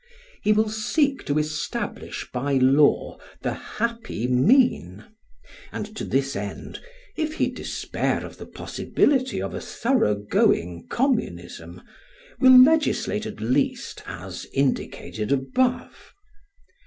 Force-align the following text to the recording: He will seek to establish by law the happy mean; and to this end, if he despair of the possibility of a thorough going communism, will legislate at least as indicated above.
He 0.41 0.51
will 0.51 0.69
seek 0.71 1.23
to 1.27 1.37
establish 1.37 2.27
by 2.33 2.53
law 2.53 3.19
the 3.43 3.53
happy 3.53 4.25
mean; 4.27 5.05
and 5.71 5.95
to 5.95 6.03
this 6.03 6.35
end, 6.35 6.79
if 7.15 7.35
he 7.35 7.51
despair 7.51 8.25
of 8.25 8.37
the 8.39 8.47
possibility 8.47 9.39
of 9.39 9.53
a 9.53 9.61
thorough 9.61 10.15
going 10.15 10.87
communism, 10.87 11.83
will 12.39 12.57
legislate 12.57 13.27
at 13.27 13.41
least 13.41 14.01
as 14.07 14.47
indicated 14.55 15.31
above. 15.31 16.15